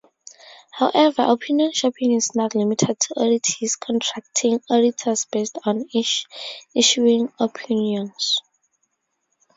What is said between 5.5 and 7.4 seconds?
on issuing